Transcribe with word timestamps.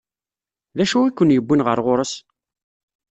D 0.77 0.77
acu 0.83 0.99
i 1.03 1.11
ken-yewwin 1.11 1.65
ɣer 1.67 1.79
ɣur-s? 1.85 2.13